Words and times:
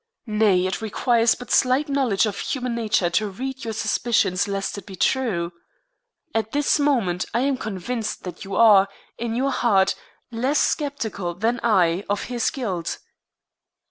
Nay, 0.25 0.65
it 0.65 0.81
requires 0.81 1.35
but 1.35 1.51
slight 1.51 1.87
knowledge 1.87 2.25
of 2.25 2.39
human 2.39 2.73
nature 2.73 3.11
to 3.11 3.29
read 3.29 3.63
your 3.63 3.73
suspicions 3.73 4.47
lest 4.47 4.75
it 4.79 4.87
be 4.87 4.95
true. 4.95 5.51
At 6.33 6.53
this 6.53 6.79
moment 6.79 7.25
I 7.35 7.41
am 7.41 7.55
convinced 7.55 8.23
that 8.23 8.43
you 8.43 8.55
are, 8.55 8.89
in 9.19 9.35
your 9.35 9.51
heart, 9.51 9.93
less 10.31 10.57
sceptical 10.57 11.35
than 11.35 11.59
I 11.63 12.03
of 12.09 12.23
his 12.23 12.49
guilt." 12.49 12.97